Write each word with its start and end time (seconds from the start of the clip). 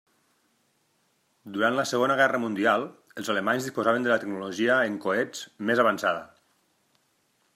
Durant 1.57 1.75
la 1.79 1.83
Segona 1.89 2.15
Guerra 2.21 2.39
Mundial 2.45 2.87
els 3.23 3.29
alemanys 3.35 3.67
disposaven 3.69 4.09
de 4.09 4.13
la 4.15 4.19
tecnologia 4.25 4.81
en 4.89 4.99
coets 5.05 5.47
més 5.69 5.85
avançada. 5.87 6.27